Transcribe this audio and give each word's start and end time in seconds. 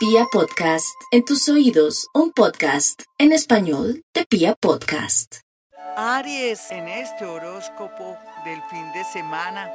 Pia 0.00 0.24
Podcast, 0.32 0.98
en 1.10 1.26
tus 1.26 1.46
oídos, 1.50 2.08
un 2.14 2.32
podcast 2.32 3.02
en 3.18 3.32
español 3.32 4.02
de 4.14 4.24
Pia 4.24 4.54
Podcast. 4.54 5.40
Aries, 5.94 6.70
en 6.70 6.88
este 6.88 7.26
horóscopo 7.26 8.16
del 8.46 8.62
fin 8.70 8.90
de 8.94 9.04
semana, 9.04 9.70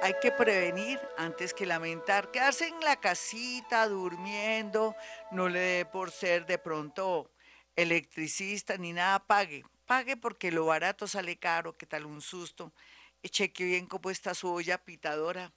hay 0.00 0.14
que 0.22 0.30
prevenir 0.30 1.00
antes 1.18 1.52
que 1.52 1.66
lamentar. 1.66 2.30
Quedarse 2.30 2.68
en 2.68 2.78
la 2.84 3.00
casita 3.00 3.88
durmiendo, 3.88 4.94
no 5.32 5.48
le 5.48 5.58
dé 5.58 5.84
por 5.86 6.12
ser 6.12 6.46
de 6.46 6.58
pronto 6.58 7.32
electricista 7.74 8.76
ni 8.76 8.92
nada, 8.92 9.26
pague. 9.26 9.64
Pague 9.86 10.16
porque 10.16 10.52
lo 10.52 10.66
barato 10.66 11.08
sale 11.08 11.36
caro, 11.36 11.76
¿qué 11.76 11.84
tal 11.84 12.06
un 12.06 12.20
susto? 12.20 12.72
Cheque 13.24 13.64
bien 13.64 13.86
cómo 13.86 14.08
está 14.08 14.34
su 14.34 14.48
olla 14.48 14.78
pitadora 14.78 15.52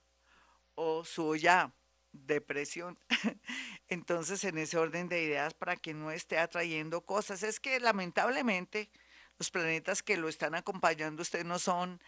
o 0.73 1.05
su 1.05 1.23
olla 1.23 1.71
de 2.13 2.39
presión. 2.39 2.97
Entonces, 3.89 4.43
en 4.45 4.57
ese 4.57 4.77
orden 4.77 5.09
de 5.09 5.23
ideas, 5.23 5.53
para 5.53 5.75
que 5.75 5.93
no 5.93 6.11
esté 6.11 6.37
atrayendo 6.37 7.01
cosas, 7.01 7.43
es 7.43 7.59
que 7.59 7.79
lamentablemente 7.79 8.89
los 9.37 9.51
planetas 9.51 10.03
que 10.03 10.15
lo 10.17 10.29
están 10.29 10.55
acompañando 10.55 11.21
usted 11.21 11.43
no 11.43 11.59
son 11.59 12.01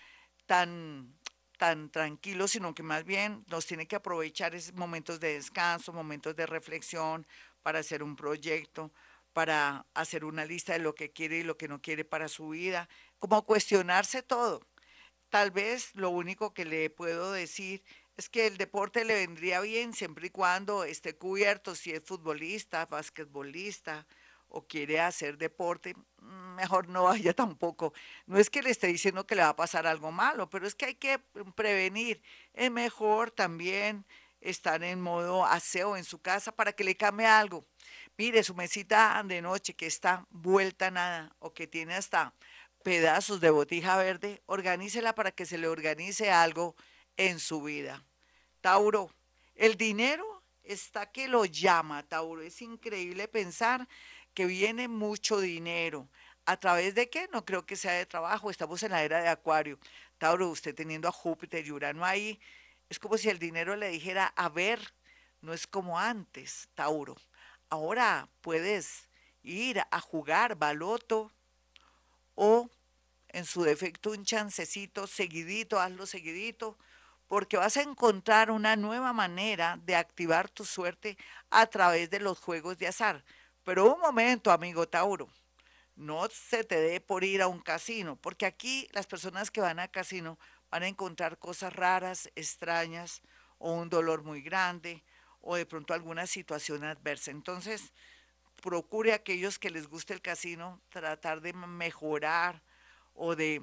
tan 0.45 1.17
tan 1.57 1.89
tranquilos, 1.89 2.52
sino 2.52 2.76
que 2.76 2.84
más 2.84 3.05
bien 3.05 3.45
nos 3.48 3.65
tiene 3.65 3.88
que 3.88 3.95
aprovechar 3.95 4.55
esos 4.55 4.73
momentos 4.73 5.20
de 5.20 5.35
descanso, 5.35 5.93
momentos 5.93 6.35
de 6.35 6.45
reflexión 6.45 7.26
para 7.63 7.79
hacer 7.79 8.03
un 8.03 8.15
proyecto, 8.15 8.91
para 9.34 9.85
hacer 9.93 10.26
una 10.26 10.45
lista 10.45 10.73
de 10.73 10.79
lo 10.79 10.95
que 10.95 11.12
quiere 11.12 11.40
y 11.40 11.43
lo 11.43 11.57
que 11.57 11.67
no 11.67 11.81
quiere 11.81 12.05
para 12.05 12.27
su 12.27 12.49
vida, 12.49 12.90
como 13.20 13.45
cuestionarse 13.45 14.21
todo. 14.21 14.62
Tal 15.29 15.51
vez 15.51 15.95
lo 15.95 16.09
único 16.09 16.53
que 16.53 16.65
le 16.65 16.90
puedo 16.90 17.31
decir 17.31 17.84
es 18.17 18.29
que 18.29 18.47
el 18.47 18.57
deporte 18.57 19.03
le 19.03 19.15
vendría 19.15 19.59
bien 19.61 19.93
siempre 19.93 20.27
y 20.27 20.29
cuando 20.29 20.83
esté 20.83 21.15
cubierto, 21.15 21.75
si 21.75 21.91
es 21.91 22.01
futbolista, 22.03 22.85
basquetbolista 22.85 24.07
o 24.47 24.65
quiere 24.65 25.01
hacer 25.01 25.37
deporte, 25.37 25.95
mm, 26.21 26.55
mejor 26.55 26.87
no 26.87 27.03
vaya 27.03 27.34
tampoco. 27.35 27.93
No 28.25 28.37
es 28.37 28.49
que 28.49 28.62
le 28.62 28.70
esté 28.70 28.87
diciendo 28.87 29.27
que 29.27 29.35
le 29.35 29.41
va 29.41 29.49
a 29.49 29.55
pasar 29.55 29.85
algo 29.85 30.12
malo, 30.12 30.49
pero 30.49 30.65
es 30.65 30.75
que 30.75 30.85
hay 30.85 30.95
que 30.95 31.20
prevenir. 31.55 32.21
Es 32.53 32.71
mejor 32.71 33.31
también 33.31 34.05
estar 34.40 34.84
en 34.84 35.01
modo 35.01 35.45
aseo 35.45 35.97
en 35.97 36.03
su 36.03 36.20
casa 36.20 36.51
para 36.53 36.71
que 36.71 36.84
le 36.84 36.95
cambie 36.95 37.25
algo. 37.25 37.65
Mire, 38.18 38.43
su 38.43 38.55
mesita 38.55 39.21
de 39.25 39.41
noche 39.41 39.73
que 39.73 39.87
está 39.87 40.25
vuelta 40.29 40.90
nada 40.91 41.35
o 41.40 41.53
que 41.53 41.68
tiene 41.68 41.95
hasta 41.95 42.34
pedazos 42.84 43.41
de 43.41 43.49
botija 43.49 43.97
verde, 43.97 44.41
organícela 44.45 45.15
para 45.15 45.31
que 45.31 45.45
se 45.45 45.57
le 45.57 45.68
organice 45.68 46.31
algo 46.31 46.75
en 47.18 47.40
su 47.40 47.62
vida. 47.62 48.04
Tauro, 48.62 49.12
el 49.55 49.77
dinero 49.77 50.44
está 50.63 51.12
que 51.12 51.27
lo 51.27 51.46
llama, 51.46 52.04
Tauro. 52.04 52.41
Es 52.41 52.62
increíble 52.62 53.27
pensar 53.27 53.88
que 54.34 54.46
viene 54.46 54.88
mucho 54.88 55.40
dinero. 55.40 56.10
¿A 56.46 56.58
través 56.58 56.93
de 56.93 57.10
qué? 57.10 57.27
No 57.32 57.46
creo 57.46 57.66
que 57.66 57.76
sea 57.76 57.93
de 57.93 58.05
trabajo. 58.05 58.49
Estamos 58.49 58.84
en 58.84 58.91
la 58.91 59.04
era 59.04 59.21
de 59.21 59.30
Acuario. 59.30 59.80
Tauro, 60.18 60.49
usted 60.49 60.76
teniendo 60.76 61.08
a 61.08 61.12
Júpiter 61.12 61.66
y 61.66 61.71
Urano 61.71 62.05
ahí, 62.05 62.40
es 62.90 62.99
como 62.99 63.18
si 63.18 63.30
el 63.30 63.40
dinero 63.40 63.76
le 63.76 63.90
dijera, 63.90 64.28
a 64.36 64.50
ver, 64.50 64.94
no 65.41 65.53
es 65.53 65.66
como 65.68 66.00
antes, 66.00 66.69
Tauro. 66.75 67.16
Ahora 67.69 68.30
puedes 68.41 69.09
ir 69.44 69.81
a 69.90 70.00
jugar 70.00 70.56
baloto 70.56 71.31
o 72.36 72.69
en 73.30 73.46
su 73.46 73.63
defecto 73.63 74.12
un 74.12 74.24
chancecito 74.24 75.08
seguidito, 75.08 75.80
hazlo 75.80 76.06
seguidito, 76.06 76.78
porque 77.28 77.57
vas 77.57 77.78
a 77.78 77.81
encontrar 77.81 78.51
una 78.51 78.75
nueva 78.75 79.13
manera 79.13 79.79
de 79.84 79.95
activar 79.95 80.50
tu 80.50 80.66
suerte 80.66 81.18
a 81.50 81.66
través 81.68 82.09
de 82.09 82.19
los 82.19 82.40
juegos 82.40 82.78
de 82.78 82.88
azar. 82.88 83.23
Pero 83.63 83.94
un 83.94 84.00
momento, 84.00 84.51
amigo 84.51 84.88
Tauro, 84.88 85.29
no 85.96 86.28
se 86.29 86.63
te 86.63 86.79
dé 86.79 87.01
por 87.01 87.23
ir 87.23 87.41
a 87.41 87.47
un 87.47 87.59
casino, 87.59 88.16
porque 88.18 88.46
aquí 88.46 88.88
las 88.91 89.08
personas 89.08 89.50
que 89.50 89.62
van 89.62 89.80
a 89.80 89.88
casino 89.88 90.38
van 90.69 90.84
a 90.84 90.88
encontrar 90.88 91.40
cosas 91.40 91.74
raras, 91.74 92.30
extrañas, 92.36 93.22
o 93.57 93.72
un 93.72 93.90
dolor 93.90 94.24
muy 94.24 94.42
grande, 94.42 95.03
o 95.42 95.56
de 95.56 95.66
pronto 95.66 95.94
alguna 95.94 96.28
situación 96.28 96.84
adversa. 96.84 97.31
Entonces, 97.31 97.94
procure 98.62 99.13
a 99.13 99.18
aquellos 99.18 99.57
que 99.57 99.69
les 99.69 99.88
guste 99.88 100.13
el 100.13 100.22
casino 100.22 100.81
tratar 100.90 101.42
de 101.42 101.53
mejorar 101.53 102.62
o 103.13 103.36
de, 103.36 103.62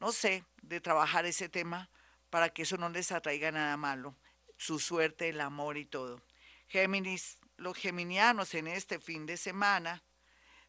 no 0.00 0.12
sé, 0.12 0.44
de 0.62 0.80
trabajar 0.80 1.24
ese 1.24 1.48
tema 1.48 1.88
para 2.30 2.50
que 2.50 2.62
eso 2.62 2.76
no 2.76 2.88
les 2.88 3.12
atraiga 3.12 3.50
nada 3.50 3.76
malo, 3.76 4.16
su 4.56 4.78
suerte, 4.78 5.28
el 5.28 5.40
amor 5.40 5.76
y 5.76 5.86
todo. 5.86 6.22
Géminis, 6.66 7.38
los 7.56 7.76
geminianos 7.76 8.54
en 8.54 8.66
este 8.66 8.98
fin 8.98 9.26
de 9.26 9.36
semana, 9.36 10.02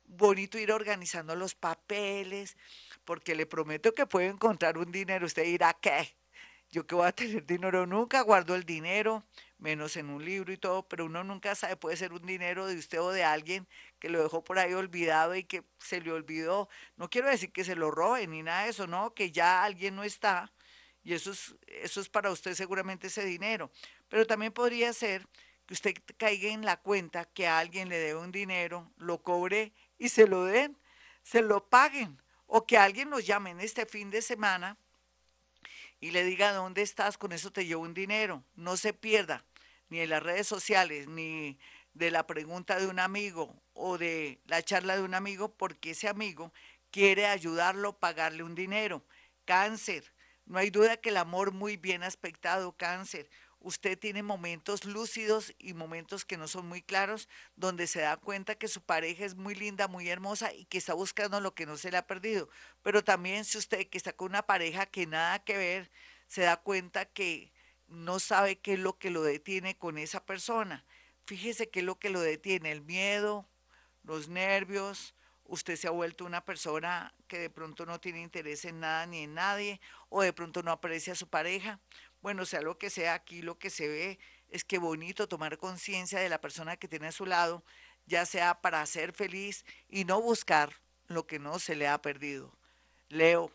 bonito 0.05 0.57
ir 0.57 0.71
organizando 0.71 1.35
los 1.35 1.55
papeles, 1.55 2.57
porque 3.05 3.35
le 3.35 3.45
prometo 3.45 3.93
que 3.93 4.05
puede 4.05 4.27
encontrar 4.27 4.77
un 4.77 4.91
dinero. 4.91 5.25
Usted 5.25 5.43
dirá, 5.43 5.77
¿qué? 5.79 6.15
Yo 6.71 6.85
que 6.85 6.95
voy 6.95 7.07
a 7.07 7.11
tener 7.11 7.45
dinero, 7.45 7.87
nunca 7.87 8.21
guardo 8.21 8.55
el 8.55 8.63
dinero, 8.63 9.25
menos 9.57 9.97
en 9.97 10.09
un 10.09 10.23
libro 10.23 10.53
y 10.53 10.57
todo, 10.57 10.87
pero 10.87 11.05
uno 11.05 11.23
nunca 11.23 11.55
sabe, 11.55 11.75
puede 11.75 11.97
ser 11.97 12.13
un 12.13 12.25
dinero 12.25 12.67
de 12.67 12.77
usted 12.77 13.01
o 13.01 13.11
de 13.11 13.23
alguien 13.23 13.67
que 13.99 14.09
lo 14.09 14.21
dejó 14.21 14.43
por 14.43 14.59
ahí 14.59 14.73
olvidado 14.73 15.35
y 15.35 15.43
que 15.43 15.63
se 15.79 15.99
le 15.99 16.11
olvidó. 16.11 16.69
No 16.95 17.09
quiero 17.09 17.27
decir 17.27 17.51
que 17.51 17.63
se 17.63 17.75
lo 17.75 17.89
robe 17.89 18.27
ni 18.27 18.43
nada 18.43 18.63
de 18.63 18.69
eso, 18.69 18.85
no, 18.85 19.13
que 19.15 19.31
ya 19.31 19.63
alguien 19.63 19.95
no 19.95 20.03
está 20.03 20.51
y 21.09 21.13
eso 21.15 21.31
es, 21.31 21.55
eso 21.65 22.01
es 22.01 22.07
para 22.07 22.29
usted 22.29 22.53
seguramente 22.53 23.07
ese 23.07 23.25
dinero. 23.25 23.71
Pero 24.09 24.27
también 24.27 24.51
podría 24.51 24.93
ser 24.93 25.27
que 25.65 25.73
usted 25.73 25.95
caiga 26.17 26.49
en 26.49 26.63
la 26.63 26.77
cuenta 26.77 27.25
que 27.25 27.47
a 27.47 27.57
alguien 27.57 27.89
le 27.89 27.97
debe 27.97 28.19
un 28.19 28.31
dinero, 28.31 28.91
lo 28.95 29.23
cobre 29.23 29.73
y 29.97 30.09
se 30.09 30.27
lo 30.27 30.45
den, 30.45 30.77
se 31.23 31.41
lo 31.41 31.67
paguen, 31.67 32.21
o 32.45 32.67
que 32.67 32.77
alguien 32.77 33.09
nos 33.09 33.25
llame 33.25 33.49
en 33.49 33.59
este 33.59 33.87
fin 33.87 34.11
de 34.11 34.21
semana 34.21 34.77
y 35.99 36.11
le 36.11 36.23
diga 36.23 36.53
dónde 36.53 36.83
estás, 36.83 37.17
con 37.17 37.31
eso 37.31 37.51
te 37.51 37.65
llevo 37.65 37.81
un 37.81 37.95
dinero. 37.95 38.43
No 38.55 38.77
se 38.77 38.93
pierda 38.93 39.43
ni 39.89 40.01
en 40.01 40.11
las 40.11 40.21
redes 40.21 40.45
sociales, 40.45 41.07
ni 41.07 41.57
de 41.95 42.11
la 42.11 42.27
pregunta 42.27 42.79
de 42.79 42.85
un 42.85 42.99
amigo 42.99 43.59
o 43.73 43.97
de 43.97 44.41
la 44.45 44.61
charla 44.61 44.95
de 44.95 45.01
un 45.01 45.15
amigo, 45.15 45.51
porque 45.57 45.89
ese 45.89 46.07
amigo 46.07 46.53
quiere 46.91 47.25
ayudarlo, 47.25 47.97
pagarle 47.97 48.43
un 48.43 48.53
dinero. 48.53 49.03
Cáncer, 49.45 50.13
no 50.49 50.57
hay 50.57 50.71
duda 50.71 50.97
que 50.97 51.09
el 51.09 51.17
amor 51.17 51.51
muy 51.51 51.77
bien 51.77 52.01
aspectado, 52.01 52.75
cáncer. 52.75 53.29
Usted 53.59 53.99
tiene 53.99 54.23
momentos 54.23 54.83
lúcidos 54.83 55.53
y 55.59 55.75
momentos 55.75 56.25
que 56.25 56.37
no 56.37 56.47
son 56.47 56.67
muy 56.67 56.81
claros, 56.81 57.29
donde 57.55 57.85
se 57.85 57.99
da 57.99 58.17
cuenta 58.17 58.55
que 58.55 58.67
su 58.67 58.81
pareja 58.81 59.25
es 59.25 59.35
muy 59.35 59.53
linda, 59.53 59.87
muy 59.87 60.09
hermosa 60.09 60.51
y 60.51 60.65
que 60.65 60.79
está 60.79 60.95
buscando 60.95 61.39
lo 61.39 61.53
que 61.53 61.67
no 61.67 61.77
se 61.77 61.91
le 61.91 61.97
ha 61.97 62.07
perdido. 62.07 62.49
Pero 62.81 63.03
también 63.03 63.45
si 63.45 63.59
usted 63.59 63.87
que 63.87 63.99
está 63.99 64.11
con 64.11 64.29
una 64.29 64.41
pareja 64.41 64.87
que 64.87 65.05
nada 65.05 65.37
que 65.37 65.55
ver, 65.55 65.91
se 66.25 66.41
da 66.41 66.57
cuenta 66.57 67.05
que 67.05 67.53
no 67.87 68.19
sabe 68.19 68.57
qué 68.57 68.73
es 68.73 68.79
lo 68.79 68.97
que 68.97 69.11
lo 69.11 69.21
detiene 69.21 69.77
con 69.77 69.99
esa 69.99 70.25
persona. 70.25 70.83
Fíjese 71.25 71.69
qué 71.69 71.81
es 71.81 71.85
lo 71.85 71.99
que 71.99 72.09
lo 72.09 72.21
detiene, 72.21 72.71
el 72.71 72.81
miedo, 72.81 73.47
los 74.03 74.29
nervios, 74.29 75.13
usted 75.49 75.75
se 75.75 75.87
ha 75.87 75.91
vuelto 75.91 76.25
una 76.25 76.45
persona 76.45 77.13
que 77.27 77.39
de 77.39 77.49
pronto 77.49 77.85
no 77.85 77.99
tiene 77.99 78.21
interés 78.21 78.65
en 78.65 78.79
nada 78.79 79.05
ni 79.05 79.23
en 79.23 79.33
nadie, 79.33 79.81
o 80.09 80.21
de 80.21 80.33
pronto 80.33 80.63
no 80.63 80.71
aprecia 80.71 81.13
a 81.13 81.15
su 81.15 81.27
pareja. 81.27 81.79
Bueno, 82.21 82.45
sea 82.45 82.61
lo 82.61 82.77
que 82.77 82.89
sea, 82.89 83.13
aquí 83.13 83.41
lo 83.41 83.59
que 83.59 83.69
se 83.69 83.87
ve 83.87 84.19
es 84.49 84.63
que 84.63 84.77
bonito 84.77 85.27
tomar 85.27 85.57
conciencia 85.57 86.19
de 86.19 86.29
la 86.29 86.41
persona 86.41 86.77
que 86.77 86.87
tiene 86.87 87.07
a 87.07 87.11
su 87.11 87.25
lado, 87.25 87.63
ya 88.05 88.25
sea 88.25 88.61
para 88.61 88.85
ser 88.85 89.13
feliz 89.13 89.65
y 89.87 90.05
no 90.05 90.21
buscar 90.21 90.73
lo 91.07 91.27
que 91.27 91.39
no 91.39 91.59
se 91.59 91.75
le 91.75 91.87
ha 91.87 92.01
perdido. 92.01 92.57
Leo, 93.09 93.51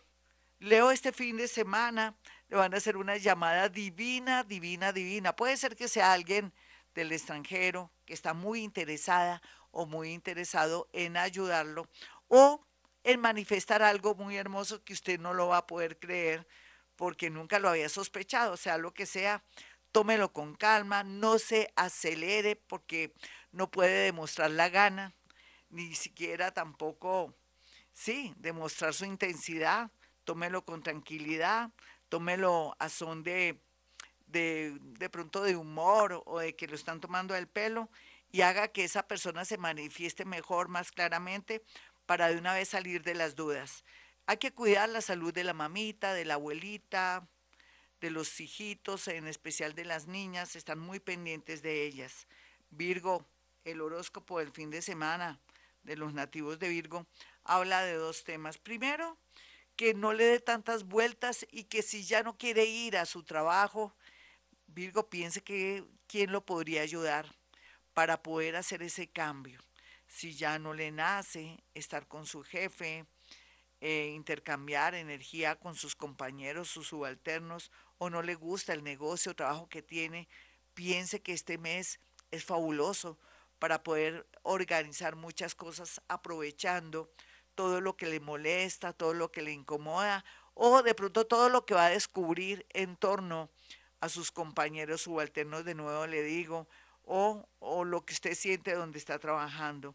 Leo 0.61 0.91
este 0.91 1.13
fin 1.13 1.37
de 1.37 1.47
semana 1.47 2.17
le 2.49 2.57
van 2.57 2.73
a 2.73 2.79
hacer 2.79 2.97
una 2.97 3.17
llamada 3.17 3.69
divina, 3.69 4.45
divina, 4.45 4.93
divina. 4.93 5.37
Puede 5.37 5.57
ser 5.57 5.77
que 5.77 5.89
sea 5.89 6.13
alguien 6.13 6.53
del 6.95 7.13
extranjero 7.13 7.91
que 8.07 8.15
está 8.15 8.35
muy 8.35 8.63
interesada 8.63 9.43
o 9.75 9.87
muy 9.87 10.13
interesado 10.13 10.89
en 10.93 11.17
ayudarlo 11.17 11.89
o 12.29 12.65
en 13.03 13.21
manifestar 13.21 13.83
algo 13.83 14.15
muy 14.15 14.37
hermoso 14.37 14.83
que 14.83 14.95
usted 14.95 15.21
no 15.21 15.35
lo 15.35 15.49
va 15.49 15.59
a 15.59 15.67
poder 15.67 15.99
creer 15.99 16.47
porque 16.97 17.29
nunca 17.29 17.59
lo 17.59 17.69
había 17.69 17.89
sospechado, 17.89 18.57
sea, 18.57 18.79
lo 18.79 18.95
que 18.95 19.05
sea, 19.05 19.43
tómelo 19.93 20.33
con 20.33 20.55
calma, 20.55 21.03
no 21.03 21.39
se 21.39 21.73
acelere 21.77 22.57
porque 22.57 23.13
no 23.53 23.71
puede 23.71 24.05
demostrar 24.05 24.51
la 24.51 24.69
gana, 24.69 25.13
ni 25.71 25.95
siquiera 25.95 26.53
tampoco, 26.53 27.35
sí, 27.93 28.33
demostrar 28.39 28.95
su 28.95 29.05
intensidad, 29.05 29.91
tómelo 30.25 30.65
con 30.65 30.83
tranquilidad, 30.83 31.71
tómelo 32.09 32.77
a 32.79 32.89
son 32.89 33.23
de, 33.23 33.61
de, 34.27 34.79
de 34.81 35.11
pronto 35.11 35.43
de 35.43 35.57
humor 35.57 36.23
o 36.27 36.39
de 36.39 36.55
que 36.55 36.69
lo 36.69 36.77
están 36.77 37.01
tomando 37.01 37.35
del 37.35 37.49
pelo 37.49 37.91
y 38.35 38.43
haga 38.43 38.67
que 38.67 38.83
esa 38.83 39.07
persona 39.07 39.45
se 39.45 39.59
manifieste 39.59 40.25
mejor, 40.25 40.67
más 40.67 40.91
claramente, 40.91 41.63
para 42.05 42.31
de 42.31 42.37
una 42.37 42.53
vez 42.53 42.71
salir 42.71 43.05
de 43.05 43.15
las 43.15 43.37
dudas. 43.37 43.85
Hay 44.27 44.39
que 44.39 44.53
cuidar 44.53 44.89
la 44.89 45.03
salud 45.03 45.33
de 45.33 45.45
la 45.45 45.55
mamita, 45.55 46.13
de 46.15 46.25
la 46.25 46.35
abuelita, 46.35 47.29
de 48.01 48.11
los 48.11 48.41
hijitos, 48.41 49.07
en 49.07 49.29
especial 49.29 49.77
de 49.77 49.85
las 49.85 50.09
niñas, 50.09 50.57
están 50.57 50.81
muy 50.81 50.99
pendientes 50.99 51.63
de 51.63 51.87
ellas. 51.87 52.27
Virgo, 52.71 53.25
el 53.65 53.81
horóscopo 53.81 54.41
del 54.41 54.51
fin 54.51 54.69
de 54.69 54.83
semana 54.83 55.39
de 55.85 55.97
los 55.97 56.13
nativos 56.13 56.59
de 56.59 56.71
Virgo 56.71 57.07
habla 57.45 57.83
de 57.83 57.95
dos 57.95 58.25
temas. 58.25 58.59
Primero, 58.59 59.17
que 59.77 59.95
no 59.95 60.13
le 60.13 60.25
dé 60.25 60.41
tantas 60.41 60.83
vueltas 60.83 61.47
y 61.53 61.65
que 61.65 61.83
si 61.83 62.03
ya 62.03 62.25
no 62.25 62.37
quiere 62.37 62.65
ir 62.65 62.97
a 62.97 63.07
su 63.07 63.23
trabajo, 63.23 63.95
Virgo 64.67 65.09
piense 65.09 65.41
que 65.41 65.85
quién 66.09 66.33
lo 66.33 66.45
podría 66.45 66.83
ayudar 66.83 67.33
para 67.95 68.23
poder 68.23 68.57
hacer 68.57 68.83
ese 68.83 69.09
cambio. 69.09 69.61
Si 70.07 70.35
ya 70.35 70.59
no 70.59 70.75
le 70.75 70.91
nace 70.91 71.65
estar 71.75 72.07
con 72.07 72.27
su 72.27 72.43
jefe, 72.43 73.07
eh, 73.81 74.13
intercambiar 74.15 74.95
energía 74.95 75.57
con 75.57 75.75
sus 75.75 75.97
compañeros, 75.97 76.69
sus 76.69 76.89
subalternos, 76.89 77.71
o 77.99 78.11
no 78.11 78.23
le 78.23 78.35
gusta 78.35 78.73
el 78.73 78.85
negocio 78.85 79.33
o 79.33 79.37
trabajo 79.37 79.69
que 79.69 79.83
tiene, 79.83 80.29
piense 80.75 81.23
que 81.23 81.33
este 81.33 81.59
mes 81.59 82.01
es 82.31 82.45
fabuloso 82.45 83.19
para 83.59 83.83
poder 83.83 84.27
organizar 84.43 85.17
muchas 85.17 85.55
cosas 85.55 86.03
aprovechando 86.09 87.11
todo 87.55 87.81
lo 87.81 87.97
que 87.97 88.07
le 88.07 88.21
molesta, 88.21 88.93
todo 88.93 89.15
lo 89.15 89.31
que 89.31 89.43
le 89.43 89.53
incomoda 89.53 90.25
o 90.55 90.83
de 90.83 90.95
pronto 90.95 91.27
todo 91.27 91.49
lo 91.49 91.67
que 91.67 91.75
va 91.75 91.87
a 91.87 91.91
descubrir 91.91 92.67
en 92.71 92.97
torno 92.97 93.51
a 94.01 94.09
sus 94.09 94.31
compañeros 94.31 95.03
subalternos, 95.03 95.65
de 95.65 95.75
nuevo 95.75 96.07
le 96.07 96.23
digo, 96.23 96.69
o, 97.05 97.49
lo 97.87 98.05
que 98.05 98.15
usted 98.15 98.35
siente 98.35 98.75
donde 98.75 98.99
está 98.99 99.19
trabajando. 99.19 99.95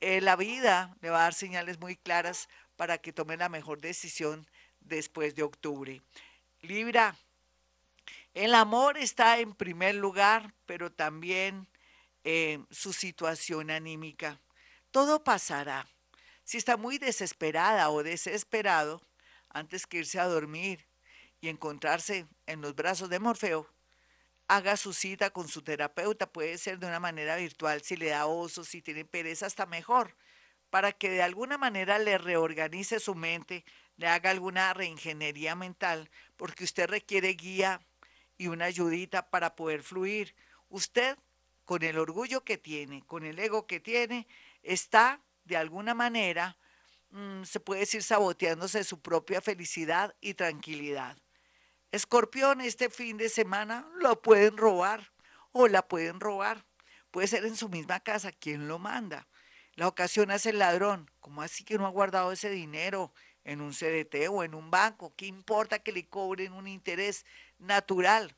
Eh, 0.00 0.20
la 0.20 0.36
vida 0.36 0.96
le 1.00 1.10
va 1.10 1.20
a 1.20 1.22
dar 1.22 1.34
señales 1.34 1.78
muy 1.78 1.96
claras 1.96 2.48
para 2.76 2.98
que 2.98 3.12
tome 3.12 3.36
la 3.36 3.48
mejor 3.48 3.80
decisión 3.80 4.46
después 4.80 5.34
de 5.34 5.42
octubre. 5.42 6.02
Libra, 6.60 7.16
el 8.34 8.54
amor 8.54 8.98
está 8.98 9.38
en 9.38 9.54
primer 9.54 9.94
lugar, 9.94 10.54
pero 10.66 10.90
también 10.90 11.68
eh, 12.24 12.64
su 12.70 12.92
situación 12.92 13.70
anímica. 13.70 14.40
Todo 14.90 15.22
pasará. 15.22 15.86
Si 16.44 16.56
está 16.56 16.76
muy 16.76 16.98
desesperada 16.98 17.90
o 17.90 18.02
desesperado, 18.02 19.02
antes 19.50 19.86
que 19.86 19.98
irse 19.98 20.18
a 20.18 20.26
dormir 20.26 20.86
y 21.40 21.48
encontrarse 21.48 22.26
en 22.46 22.60
los 22.60 22.74
brazos 22.74 23.08
de 23.08 23.18
Morfeo, 23.18 23.68
haga 24.56 24.76
su 24.76 24.92
cita 24.92 25.30
con 25.30 25.48
su 25.48 25.62
terapeuta, 25.62 26.30
puede 26.30 26.58
ser 26.58 26.78
de 26.78 26.86
una 26.86 27.00
manera 27.00 27.36
virtual, 27.36 27.80
si 27.80 27.96
le 27.96 28.10
da 28.10 28.26
oso, 28.26 28.64
si 28.64 28.82
tiene 28.82 29.06
pereza, 29.06 29.46
hasta 29.46 29.64
mejor, 29.64 30.14
para 30.68 30.92
que 30.92 31.08
de 31.08 31.22
alguna 31.22 31.56
manera 31.56 31.98
le 31.98 32.18
reorganice 32.18 33.00
su 33.00 33.14
mente, 33.14 33.64
le 33.96 34.08
haga 34.08 34.28
alguna 34.28 34.74
reingeniería 34.74 35.54
mental, 35.54 36.10
porque 36.36 36.64
usted 36.64 36.86
requiere 36.86 37.30
guía 37.30 37.80
y 38.36 38.48
una 38.48 38.66
ayudita 38.66 39.30
para 39.30 39.56
poder 39.56 39.82
fluir. 39.82 40.34
Usted, 40.68 41.16
con 41.64 41.82
el 41.82 41.98
orgullo 41.98 42.44
que 42.44 42.58
tiene, 42.58 43.02
con 43.06 43.24
el 43.24 43.38
ego 43.38 43.66
que 43.66 43.80
tiene, 43.80 44.26
está 44.62 45.22
de 45.44 45.56
alguna 45.56 45.94
manera, 45.94 46.58
mm, 47.10 47.44
se 47.44 47.58
puede 47.58 47.80
decir, 47.80 48.02
saboteándose 48.02 48.84
su 48.84 49.00
propia 49.00 49.40
felicidad 49.40 50.14
y 50.20 50.34
tranquilidad. 50.34 51.21
Escorpión, 51.92 52.62
este 52.62 52.88
fin 52.88 53.18
de 53.18 53.28
semana 53.28 53.86
lo 53.96 54.22
pueden 54.22 54.56
robar 54.56 55.12
o 55.52 55.68
la 55.68 55.86
pueden 55.86 56.20
robar. 56.20 56.64
Puede 57.10 57.26
ser 57.26 57.44
en 57.44 57.54
su 57.54 57.68
misma 57.68 58.00
casa, 58.00 58.32
¿quién 58.32 58.66
lo 58.66 58.78
manda? 58.78 59.28
La 59.74 59.88
ocasión 59.88 60.30
es 60.30 60.46
el 60.46 60.58
ladrón. 60.58 61.10
¿Cómo 61.20 61.42
así 61.42 61.64
que 61.64 61.76
no 61.76 61.86
ha 61.86 61.90
guardado 61.90 62.32
ese 62.32 62.48
dinero 62.48 63.12
en 63.44 63.60
un 63.60 63.74
CDT 63.74 64.28
o 64.30 64.42
en 64.42 64.54
un 64.54 64.70
banco? 64.70 65.12
¿Qué 65.14 65.26
importa 65.26 65.80
que 65.80 65.92
le 65.92 66.08
cobren 66.08 66.54
un 66.54 66.66
interés 66.66 67.26
natural? 67.58 68.34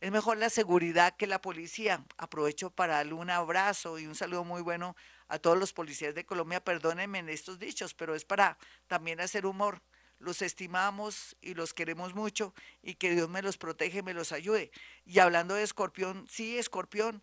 Es 0.00 0.10
mejor 0.10 0.38
la 0.38 0.50
seguridad 0.50 1.14
que 1.16 1.28
la 1.28 1.40
policía. 1.40 2.04
Aprovecho 2.18 2.70
para 2.70 2.96
darle 2.96 3.12
un 3.12 3.30
abrazo 3.30 4.00
y 4.00 4.08
un 4.08 4.16
saludo 4.16 4.42
muy 4.42 4.62
bueno 4.62 4.96
a 5.28 5.38
todos 5.38 5.56
los 5.56 5.72
policías 5.72 6.16
de 6.16 6.26
Colombia. 6.26 6.58
Perdónenme 6.58 7.20
en 7.20 7.28
estos 7.28 7.60
dichos, 7.60 7.94
pero 7.94 8.16
es 8.16 8.24
para 8.24 8.58
también 8.88 9.20
hacer 9.20 9.46
humor. 9.46 9.80
Los 10.18 10.42
estimamos 10.42 11.36
y 11.40 11.54
los 11.54 11.74
queremos 11.74 12.14
mucho 12.14 12.54
y 12.82 12.94
que 12.94 13.10
Dios 13.10 13.28
me 13.28 13.42
los 13.42 13.58
protege, 13.58 14.02
me 14.02 14.14
los 14.14 14.32
ayude. 14.32 14.70
Y 15.04 15.18
hablando 15.18 15.54
de 15.54 15.62
escorpión, 15.62 16.26
sí, 16.28 16.58
escorpión, 16.58 17.22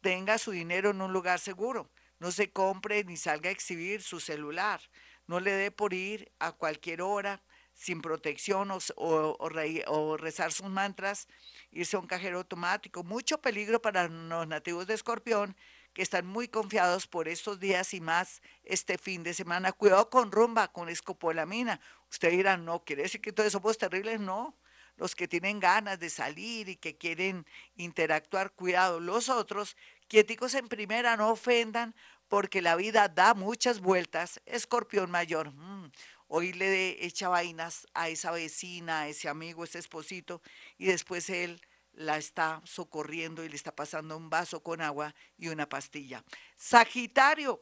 tenga 0.00 0.38
su 0.38 0.50
dinero 0.50 0.90
en 0.90 1.00
un 1.00 1.12
lugar 1.12 1.40
seguro. 1.40 1.90
No 2.20 2.30
se 2.30 2.50
compre 2.50 3.04
ni 3.04 3.16
salga 3.16 3.48
a 3.48 3.52
exhibir 3.52 4.02
su 4.02 4.20
celular. 4.20 4.80
No 5.26 5.40
le 5.40 5.52
dé 5.52 5.70
por 5.70 5.94
ir 5.94 6.32
a 6.38 6.52
cualquier 6.52 7.02
hora 7.02 7.42
sin 7.74 8.02
protección 8.02 8.72
o, 8.72 8.78
o, 8.96 10.16
rezar 10.16 10.52
sus 10.52 10.68
mantras, 10.68 11.28
irse 11.70 11.96
a 11.96 12.00
un 12.00 12.08
cajero 12.08 12.38
automático. 12.38 13.04
Mucho 13.04 13.40
peligro 13.40 13.80
para 13.80 14.08
los 14.08 14.48
nativos 14.48 14.86
de 14.88 14.94
Escorpión 14.94 15.56
que 15.98 16.02
están 16.04 16.28
muy 16.28 16.46
confiados 16.46 17.08
por 17.08 17.26
estos 17.26 17.58
días 17.58 17.92
y 17.92 18.00
más 18.00 18.40
este 18.62 18.98
fin 18.98 19.24
de 19.24 19.34
semana. 19.34 19.72
Cuidado 19.72 20.08
con 20.08 20.30
rumba, 20.30 20.68
con 20.68 20.88
escopolamina. 20.88 21.80
Usted 22.08 22.30
dirá, 22.30 22.56
no, 22.56 22.84
quiere 22.84 23.02
decir 23.02 23.20
que 23.20 23.32
todos 23.32 23.50
somos 23.50 23.78
terribles. 23.78 24.20
No, 24.20 24.56
los 24.96 25.16
que 25.16 25.26
tienen 25.26 25.58
ganas 25.58 25.98
de 25.98 26.08
salir 26.08 26.68
y 26.68 26.76
que 26.76 26.96
quieren 26.96 27.44
interactuar, 27.74 28.52
cuidado. 28.52 29.00
Los 29.00 29.28
otros, 29.28 29.76
quieticos 30.06 30.54
en 30.54 30.68
primera, 30.68 31.16
no 31.16 31.30
ofendan, 31.30 31.96
porque 32.28 32.62
la 32.62 32.76
vida 32.76 33.08
da 33.08 33.34
muchas 33.34 33.80
vueltas. 33.80 34.40
Escorpión 34.46 35.10
mayor. 35.10 35.50
Mm, 35.50 35.90
hoy 36.28 36.52
le 36.52 37.04
echa 37.04 37.28
vainas 37.28 37.88
a 37.92 38.08
esa 38.08 38.30
vecina, 38.30 39.00
a 39.00 39.08
ese 39.08 39.28
amigo, 39.28 39.64
ese 39.64 39.80
esposito, 39.80 40.42
y 40.76 40.86
después 40.86 41.28
él 41.28 41.60
la 41.98 42.16
está 42.16 42.62
socorriendo 42.64 43.44
y 43.44 43.48
le 43.48 43.56
está 43.56 43.74
pasando 43.74 44.16
un 44.16 44.30
vaso 44.30 44.62
con 44.62 44.80
agua 44.80 45.14
y 45.36 45.48
una 45.48 45.68
pastilla. 45.68 46.24
Sagitario, 46.56 47.60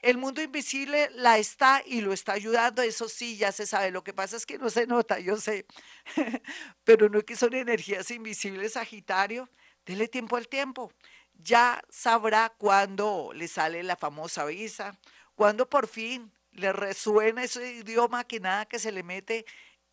el 0.00 0.16
mundo 0.16 0.42
invisible 0.42 1.10
la 1.14 1.36
está 1.36 1.82
y 1.84 2.00
lo 2.00 2.12
está 2.12 2.32
ayudando, 2.32 2.80
eso 2.82 3.08
sí, 3.08 3.36
ya 3.36 3.52
se 3.52 3.66
sabe. 3.66 3.90
Lo 3.90 4.02
que 4.02 4.14
pasa 4.14 4.36
es 4.36 4.46
que 4.46 4.58
no 4.58 4.70
se 4.70 4.86
nota, 4.86 5.18
yo 5.18 5.36
sé, 5.36 5.66
pero 6.84 7.08
no 7.08 7.18
es 7.18 7.24
que 7.24 7.36
son 7.36 7.54
energías 7.54 8.10
invisibles, 8.10 8.72
Sagitario. 8.72 9.48
Dele 9.84 10.08
tiempo 10.08 10.36
al 10.36 10.48
tiempo. 10.48 10.90
Ya 11.34 11.82
sabrá 11.90 12.54
cuándo 12.56 13.30
le 13.34 13.46
sale 13.46 13.82
la 13.82 13.96
famosa 13.96 14.46
visa, 14.46 14.98
cuándo 15.34 15.68
por 15.68 15.86
fin 15.86 16.32
le 16.52 16.72
resuena 16.72 17.44
ese 17.44 17.74
idioma 17.74 18.24
que 18.24 18.40
nada 18.40 18.64
que 18.64 18.78
se 18.78 18.90
le 18.90 19.02
mete 19.02 19.44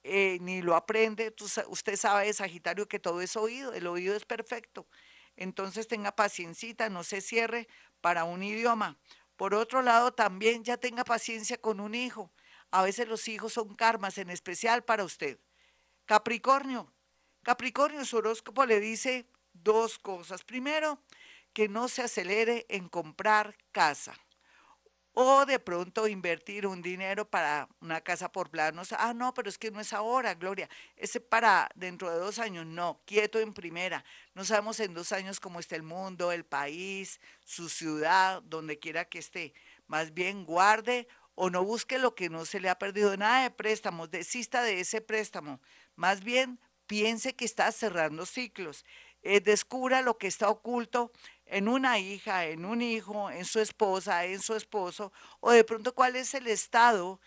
eh, 0.03 0.37
ni 0.41 0.61
lo 0.61 0.75
aprende. 0.75 1.33
usted 1.67 1.95
sabe, 1.95 2.31
Sagitario, 2.33 2.87
que 2.87 2.99
todo 2.99 3.21
es 3.21 3.35
oído, 3.35 3.73
el 3.73 3.87
oído 3.87 4.15
es 4.15 4.25
perfecto. 4.25 4.87
Entonces 5.35 5.87
tenga 5.87 6.15
paciencia, 6.15 6.89
no 6.89 7.03
se 7.03 7.21
cierre 7.21 7.67
para 8.01 8.25
un 8.25 8.43
idioma. 8.43 8.97
Por 9.35 9.55
otro 9.55 9.81
lado, 9.81 10.13
también 10.13 10.63
ya 10.63 10.77
tenga 10.77 11.03
paciencia 11.03 11.57
con 11.57 11.79
un 11.79 11.95
hijo. 11.95 12.31
A 12.69 12.83
veces 12.83 13.07
los 13.07 13.27
hijos 13.27 13.53
son 13.53 13.75
karmas, 13.75 14.17
en 14.17 14.29
especial 14.29 14.83
para 14.83 15.03
usted. 15.03 15.39
Capricornio. 16.05 16.93
Capricornio, 17.41 18.05
su 18.05 18.17
horóscopo 18.17 18.65
le 18.65 18.79
dice 18.79 19.27
dos 19.53 19.99
cosas. 19.99 20.43
Primero, 20.43 20.99
que 21.53 21.67
no 21.67 21.87
se 21.87 22.03
acelere 22.03 22.65
en 22.69 22.89
comprar 22.89 23.57
casa 23.71 24.22
o 25.13 25.45
de 25.45 25.59
pronto 25.59 26.07
invertir 26.07 26.65
un 26.65 26.81
dinero 26.81 27.29
para 27.29 27.67
una 27.81 28.01
casa 28.01 28.31
por 28.31 28.49
planos. 28.49 28.93
Ah, 28.93 29.13
no, 29.13 29.33
pero 29.33 29.49
es 29.49 29.57
que 29.57 29.71
no 29.71 29.79
es 29.79 29.93
ahora, 29.93 30.33
Gloria. 30.33 30.69
Ese 30.95 31.19
para 31.19 31.69
dentro 31.75 32.09
de 32.11 32.17
dos 32.17 32.39
años, 32.39 32.65
no, 32.65 33.01
quieto 33.05 33.39
en 33.39 33.53
primera. 33.53 34.03
No 34.33 34.43
sabemos 34.43 34.79
en 34.79 34.93
dos 34.93 35.11
años 35.11 35.39
cómo 35.39 35.59
está 35.59 35.75
el 35.75 35.83
mundo, 35.83 36.31
el 36.31 36.45
país, 36.45 37.19
su 37.45 37.69
ciudad, 37.69 38.41
donde 38.43 38.79
quiera 38.79 39.05
que 39.05 39.19
esté. 39.19 39.53
Más 39.87 40.13
bien 40.13 40.45
guarde 40.45 41.07
o 41.35 41.49
no 41.49 41.63
busque 41.63 41.99
lo 41.99 42.15
que 42.15 42.29
no 42.29 42.45
se 42.45 42.59
le 42.59 42.69
ha 42.69 42.79
perdido 42.79 43.15
nada 43.17 43.43
de 43.43 43.51
préstamos, 43.51 44.09
desista 44.09 44.63
de 44.63 44.79
ese 44.79 45.01
préstamo. 45.01 45.61
Más 45.95 46.23
bien 46.23 46.59
piense 46.87 47.35
que 47.35 47.45
está 47.45 47.71
cerrando 47.71 48.25
ciclos. 48.25 48.85
Eh, 49.21 49.39
descubra 49.39 50.01
lo 50.01 50.17
que 50.17 50.27
está 50.27 50.49
oculto 50.49 51.11
en 51.53 51.67
una 51.67 51.99
hija, 51.99 52.47
en 52.47 52.65
un 52.65 52.81
hijo, 52.81 53.29
en 53.29 53.45
su 53.45 53.59
esposa, 53.59 54.25
en 54.25 54.41
su 54.41 54.55
esposo, 54.55 55.13
o 55.39 55.51
de 55.51 55.63
pronto 55.63 55.93
cuál 55.93 56.15
es 56.15 56.33
el 56.33 56.47
estado 56.47 57.19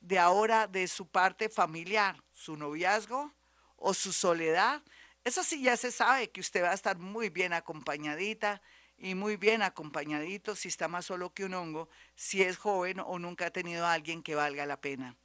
de 0.00 0.18
ahora 0.18 0.66
de 0.66 0.88
su 0.88 1.06
parte 1.06 1.48
familiar, 1.48 2.20
su 2.32 2.56
noviazgo 2.56 3.32
o 3.76 3.94
su 3.94 4.12
soledad. 4.12 4.82
Eso 5.22 5.44
sí 5.44 5.62
ya 5.62 5.76
se 5.76 5.92
sabe 5.92 6.30
que 6.30 6.40
usted 6.40 6.64
va 6.64 6.70
a 6.70 6.74
estar 6.74 6.98
muy 6.98 7.28
bien 7.28 7.52
acompañadita 7.52 8.60
y 8.98 9.14
muy 9.14 9.36
bien 9.36 9.62
acompañadito 9.62 10.56
si 10.56 10.66
está 10.66 10.88
más 10.88 11.06
solo 11.06 11.32
que 11.32 11.44
un 11.44 11.54
hongo, 11.54 11.88
si 12.16 12.42
es 12.42 12.58
joven 12.58 12.98
o 12.98 13.20
nunca 13.20 13.46
ha 13.46 13.50
tenido 13.50 13.86
a 13.86 13.92
alguien 13.92 14.24
que 14.24 14.34
valga 14.34 14.66
la 14.66 14.80
pena. 14.80 15.16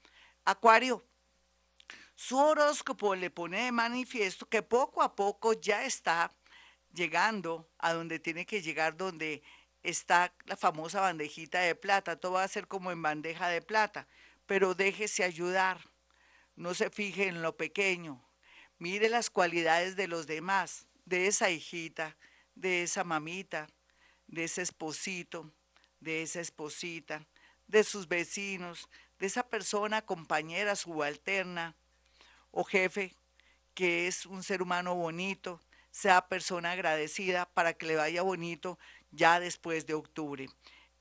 Acuario, 0.44 1.04
su 2.14 2.38
horóscopo 2.38 3.16
le 3.16 3.32
pone 3.32 3.66
de 3.66 3.72
manifiesto 3.72 4.48
que 4.48 4.62
poco 4.62 5.02
a 5.02 5.16
poco 5.16 5.54
ya 5.54 5.84
está 5.84 6.32
llegando 6.96 7.70
a 7.78 7.94
donde 7.94 8.20
tiene 8.20 8.46
que 8.46 8.62
llegar, 8.62 8.98
donde 8.98 9.44
está 9.84 10.34
la 10.46 10.56
famosa 10.56 11.02
bandejita 11.02 11.60
de 11.60 11.76
plata. 11.76 12.16
Todo 12.16 12.34
va 12.34 12.44
a 12.44 12.48
ser 12.48 12.68
como 12.68 12.92
en 12.92 13.02
bandeja 13.02 13.48
de 13.50 13.62
plata, 13.62 14.08
pero 14.48 14.74
déjese 14.74 15.24
ayudar. 15.24 15.80
No 16.56 16.74
se 16.74 16.90
fije 16.90 17.28
en 17.28 17.42
lo 17.42 17.58
pequeño. 17.58 18.24
Mire 18.80 19.10
las 19.10 19.30
cualidades 19.30 19.96
de 19.96 20.08
los 20.08 20.26
demás, 20.26 20.88
de 21.06 21.28
esa 21.28 21.50
hijita, 21.50 22.18
de 22.56 22.84
esa 22.84 23.04
mamita, 23.04 23.68
de 24.28 24.46
ese 24.46 24.62
esposito, 24.62 25.52
de 26.00 26.24
esa 26.24 26.40
esposita, 26.40 27.26
de 27.68 27.84
sus 27.84 28.08
vecinos, 28.08 28.90
de 29.20 29.28
esa 29.28 29.48
persona, 29.48 30.02
compañera, 30.02 30.76
subalterna 30.76 31.76
o 32.52 32.64
jefe, 32.64 33.16
que 33.74 34.08
es 34.08 34.26
un 34.26 34.44
ser 34.44 34.62
humano 34.62 34.96
bonito, 34.96 35.62
sea 35.96 36.28
persona 36.28 36.74
agradecida 36.74 37.46
para 37.46 37.72
que 37.74 37.86
le 37.86 37.96
vaya 37.96 38.22
bonito 38.22 38.78
ya 39.12 39.40
después 39.40 39.86
de 39.86 39.94
octubre. 39.94 40.50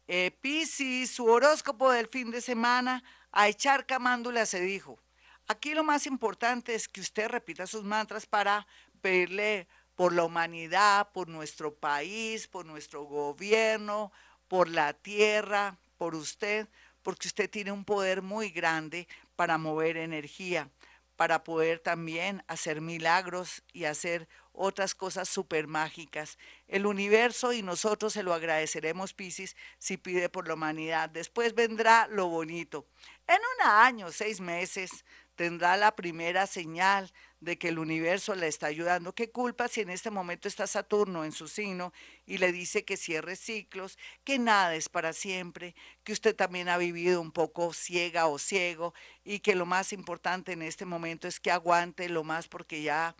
Eh, 0.06 0.30
Piscis, 0.40 1.10
su 1.10 1.26
horóscopo 1.26 1.90
del 1.90 2.06
fin 2.06 2.30
de 2.30 2.40
semana, 2.40 3.02
a 3.32 3.48
echar 3.48 3.86
camándula 3.86 4.46
se 4.46 4.60
dijo. 4.60 5.00
Aquí 5.48 5.74
lo 5.74 5.82
más 5.82 6.06
importante 6.06 6.76
es 6.76 6.86
que 6.86 7.00
usted 7.00 7.26
repita 7.26 7.66
sus 7.66 7.82
mantras 7.82 8.24
para 8.24 8.68
pedirle 9.00 9.66
por 9.96 10.12
la 10.12 10.22
humanidad, 10.22 11.10
por 11.10 11.26
nuestro 11.26 11.74
país, 11.74 12.46
por 12.46 12.64
nuestro 12.64 13.02
gobierno, 13.02 14.12
por 14.46 14.68
la 14.68 14.92
tierra, 14.92 15.76
por 15.98 16.14
usted, 16.14 16.68
porque 17.02 17.26
usted 17.26 17.50
tiene 17.50 17.72
un 17.72 17.84
poder 17.84 18.22
muy 18.22 18.50
grande 18.50 19.08
para 19.34 19.58
mover 19.58 19.96
energía, 19.96 20.70
para 21.16 21.44
poder 21.44 21.78
también 21.78 22.42
hacer 22.48 22.80
milagros 22.80 23.62
y 23.72 23.84
hacer 23.84 24.28
otras 24.52 24.94
cosas 24.94 25.28
súper 25.28 25.66
mágicas. 25.66 26.38
El 26.68 26.86
universo 26.86 27.52
y 27.52 27.62
nosotros 27.62 28.12
se 28.12 28.22
lo 28.22 28.32
agradeceremos, 28.32 29.12
Piscis, 29.12 29.56
si 29.78 29.96
pide 29.96 30.28
por 30.28 30.48
la 30.48 30.54
humanidad. 30.54 31.10
Después 31.10 31.54
vendrá 31.54 32.06
lo 32.08 32.28
bonito. 32.28 32.86
En 33.26 33.36
un 33.36 33.68
año, 33.68 34.10
seis 34.12 34.40
meses, 34.40 35.04
tendrá 35.34 35.76
la 35.76 35.94
primera 35.96 36.46
señal 36.46 37.12
de 37.44 37.58
que 37.58 37.68
el 37.68 37.78
universo 37.78 38.34
le 38.34 38.48
está 38.48 38.66
ayudando. 38.66 39.14
¿Qué 39.14 39.30
culpa 39.30 39.68
si 39.68 39.82
en 39.82 39.90
este 39.90 40.10
momento 40.10 40.48
está 40.48 40.66
Saturno 40.66 41.24
en 41.24 41.32
su 41.32 41.46
signo 41.46 41.92
y 42.26 42.38
le 42.38 42.52
dice 42.52 42.84
que 42.84 42.96
cierre 42.96 43.36
ciclos, 43.36 43.98
que 44.24 44.38
nada 44.38 44.74
es 44.74 44.88
para 44.88 45.12
siempre, 45.12 45.74
que 46.04 46.12
usted 46.12 46.34
también 46.34 46.68
ha 46.68 46.78
vivido 46.78 47.20
un 47.20 47.30
poco 47.30 47.72
ciega 47.74 48.26
o 48.26 48.38
ciego 48.38 48.94
y 49.24 49.40
que 49.40 49.54
lo 49.54 49.66
más 49.66 49.92
importante 49.92 50.52
en 50.52 50.62
este 50.62 50.86
momento 50.86 51.28
es 51.28 51.38
que 51.38 51.50
aguante 51.50 52.08
lo 52.08 52.24
más 52.24 52.48
porque 52.48 52.82
ya, 52.82 53.14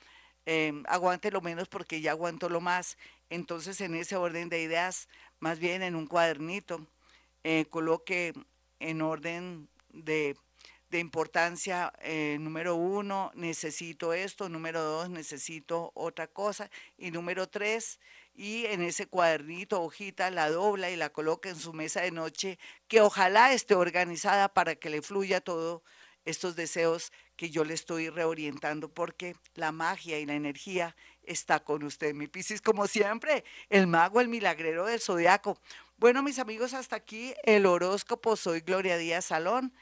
em, 0.47 0.85
aguante 0.89 1.31
lo 1.31 1.43
menos 1.43 1.69
porque 1.69 2.01
ya 2.01 2.13
aguantó 2.13 2.49
lo 2.49 2.61
más. 2.61 2.97
Entonces 3.29 3.81
en 3.83 3.95
ese 3.95 4.17
orden 4.17 4.49
de 4.49 4.63
ideas, 4.63 5.09
más 5.39 5.59
bien 5.59 5.83
en 5.83 5.95
un 5.95 6.07
cuadernito, 6.07 6.87
eh, 7.45 7.67
coloque 7.69 8.33
en 8.81 9.03
orden 9.03 9.69
de 9.91 10.37
de 10.95 11.01
importancia, 11.01 11.93
eh, 12.03 12.37
número 12.39 12.77
uno, 12.77 13.33
necesito 13.35 14.13
esto, 14.13 14.49
número 14.49 14.81
dos, 14.81 15.11
necesito 15.11 15.91
otra 15.95 16.29
cosa, 16.29 16.71
y 16.97 17.11
número 17.11 17.49
tres, 17.49 17.99
y 18.33 18.67
en 18.67 18.81
ese 18.81 19.09
cuadernito, 19.09 19.83
hojita, 19.83 20.31
la 20.31 20.49
dobla 20.51 20.93
y 20.93 20.97
la 20.97 21.11
coloca 21.11 21.49
en 21.49 21.57
su 21.57 21.73
mesa 21.73 22.03
de 22.03 22.13
noche, 22.13 22.61
que 22.87 23.01
ojalá 23.01 23.53
esté 23.53 23.75
organizada 23.75 24.49
para 24.55 24.77
que 24.77 24.89
le 24.89 25.03
fluya 25.03 25.41
todo 25.41 25.83
estos 26.25 26.55
deseos 26.55 27.11
que 27.35 27.51
yo 27.51 27.65
le 27.65 27.75
estoy 27.75 28.09
reorientando, 28.09 28.89
porque 28.89 29.35
la 29.57 29.73
magia 29.73 30.21
y 30.21 30.27
la 30.27 30.35
energía 30.35 30.95
está 31.25 31.59
con 31.59 31.83
usted, 31.83 32.15
mi 32.15 32.29
Piscis, 32.29 32.61
como 32.61 32.87
siempre, 32.87 33.43
el 33.69 33.89
mago, 33.89 34.21
el 34.21 34.29
milagrero 34.29 34.87
del 34.87 35.01
zodiaco. 35.01 35.59
Bueno, 35.97 36.23
mis 36.23 36.39
amigos, 36.39 36.73
hasta 36.73 36.95
aquí 36.95 37.35
el 37.43 37.67
horóscopo. 37.67 38.37
Soy 38.37 38.61
Gloria 38.61 38.97
Díaz 38.97 39.25
Salón 39.25 39.73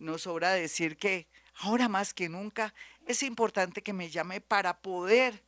no 0.00 0.18
sobra 0.18 0.52
decir 0.52 0.96
que 0.96 1.28
ahora 1.60 1.88
más 1.88 2.12
que 2.14 2.28
nunca 2.28 2.74
es 3.06 3.22
importante 3.22 3.82
que 3.82 3.92
me 3.92 4.10
llame 4.10 4.40
para 4.40 4.80
poder 4.80 5.44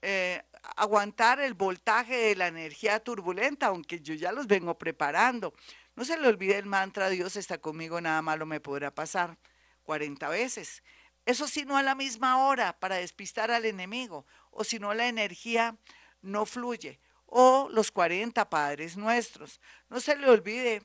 eh, 0.00 0.42
aguantar 0.76 1.40
el 1.40 1.54
voltaje 1.54 2.16
de 2.16 2.36
la 2.36 2.46
energía 2.46 3.00
turbulenta, 3.00 3.66
aunque 3.66 4.00
yo 4.00 4.14
ya 4.14 4.32
los 4.32 4.46
vengo 4.46 4.78
preparando. 4.78 5.52
No 5.96 6.04
se 6.04 6.16
le 6.16 6.28
olvide 6.28 6.58
el 6.58 6.66
mantra, 6.66 7.10
Dios 7.10 7.36
está 7.36 7.58
conmigo, 7.58 8.00
nada 8.00 8.22
malo 8.22 8.46
me 8.46 8.60
podrá 8.60 8.94
pasar 8.94 9.36
40 9.82 10.28
veces. 10.28 10.82
Eso 11.26 11.46
sí, 11.46 11.64
no 11.64 11.76
a 11.76 11.82
la 11.82 11.94
misma 11.94 12.46
hora 12.46 12.78
para 12.78 12.96
despistar 12.96 13.50
al 13.50 13.64
enemigo, 13.64 14.26
o 14.50 14.64
si 14.64 14.78
no 14.78 14.94
la 14.94 15.08
energía 15.08 15.76
no 16.20 16.46
fluye. 16.46 17.00
O 17.26 17.68
los 17.70 17.90
40 17.90 18.50
padres 18.50 18.96
nuestros. 18.96 19.60
No 19.88 20.00
se 20.00 20.16
le 20.16 20.28
olvide 20.28 20.82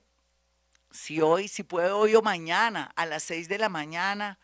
si 0.97 1.21
hoy, 1.21 1.47
si 1.47 1.63
puede 1.63 1.91
hoy 1.91 2.15
o 2.15 2.21
mañana, 2.21 2.91
a 2.95 3.05
las 3.05 3.23
seis 3.23 3.47
de 3.47 3.59
la 3.59 3.69
mañana 3.69 4.39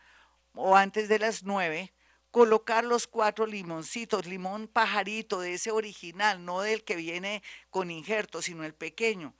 o 0.54 0.76
antes 0.76 1.08
de 1.08 1.18
las 1.18 1.42
nueve, 1.42 1.92
colocar 2.30 2.84
los 2.84 3.08
cuatro 3.08 3.44
limoncitos, 3.44 4.26
limón 4.26 4.68
pajarito 4.68 5.40
de 5.40 5.54
ese 5.54 5.72
original, 5.72 6.44
no 6.44 6.60
del 6.60 6.84
que 6.84 6.94
viene 6.94 7.42
con 7.70 7.90
injerto, 7.90 8.40
sino 8.40 8.64
el 8.64 8.72
pequeño. 8.72 9.34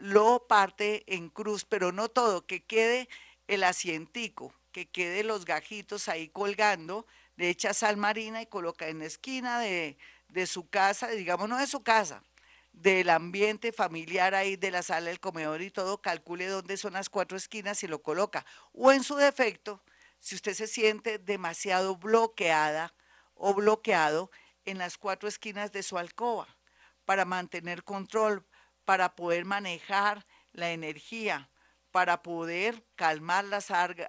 Lo 0.00 0.46
parte 0.48 1.04
en 1.06 1.30
cruz, 1.30 1.64
pero 1.64 1.92
no 1.92 2.08
todo, 2.08 2.44
que 2.44 2.64
quede 2.64 3.08
el 3.46 3.62
asientico, 3.62 4.52
que 4.72 4.90
quede 4.90 5.22
los 5.22 5.44
gajitos 5.44 6.08
ahí 6.08 6.28
colgando, 6.28 7.06
le 7.36 7.50
echa 7.50 7.72
sal 7.72 7.96
marina 7.96 8.42
y 8.42 8.46
coloca 8.46 8.88
en 8.88 8.98
la 8.98 9.06
esquina 9.06 9.60
de, 9.60 9.96
de 10.28 10.46
su 10.46 10.68
casa, 10.68 11.08
digamos 11.08 11.48
no 11.48 11.56
de 11.58 11.66
su 11.66 11.82
casa, 11.82 12.22
del 12.72 13.10
ambiente 13.10 13.72
familiar 13.72 14.34
ahí 14.34 14.56
de 14.56 14.70
la 14.70 14.82
sala, 14.82 15.10
del 15.10 15.20
comedor 15.20 15.62
y 15.62 15.70
todo, 15.70 16.00
calcule 16.00 16.46
dónde 16.46 16.76
son 16.76 16.94
las 16.94 17.10
cuatro 17.10 17.36
esquinas 17.36 17.82
y 17.82 17.88
lo 17.88 18.02
coloca. 18.02 18.44
O 18.72 18.92
en 18.92 19.04
su 19.04 19.16
defecto, 19.16 19.82
si 20.18 20.34
usted 20.34 20.54
se 20.54 20.66
siente 20.66 21.18
demasiado 21.18 21.96
bloqueada 21.96 22.94
o 23.34 23.54
bloqueado 23.54 24.30
en 24.64 24.78
las 24.78 24.96
cuatro 24.96 25.28
esquinas 25.28 25.72
de 25.72 25.82
su 25.82 25.98
alcoba, 25.98 26.48
para 27.04 27.24
mantener 27.24 27.84
control, 27.84 28.46
para 28.84 29.14
poder 29.16 29.44
manejar 29.44 30.26
la 30.52 30.70
energía, 30.70 31.50
para 31.90 32.22
poder 32.22 32.84
calmar 32.94 33.44
las, 33.44 33.68